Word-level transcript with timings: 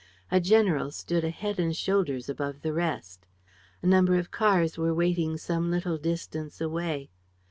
A 0.31 0.39
general 0.41 0.89
stood 0.89 1.23
a 1.23 1.29
head 1.29 1.59
and 1.59 1.77
shoulders 1.77 2.27
above 2.27 2.63
the 2.63 2.73
rest. 2.73 3.27
A 3.83 3.85
number 3.85 4.15
of 4.17 4.31
cars 4.31 4.75
were 4.75 4.95
waiting 4.95 5.37
some 5.37 5.69
little 5.69 5.99
distance 5.99 6.59
away. 6.59 7.11